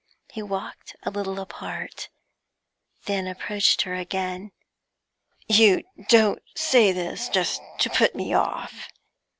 [0.31, 2.09] He walked a little apart,
[3.05, 4.51] then approached her again.
[5.47, 8.87] 'You don't say this just to put me off?'